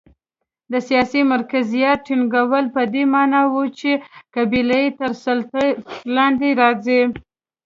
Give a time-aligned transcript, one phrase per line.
[0.71, 3.91] د سیاسي مرکزیت ټینګول په دې معنا و چې
[4.35, 5.67] قبیلې تر سلطې
[6.15, 7.01] لاندې راځي.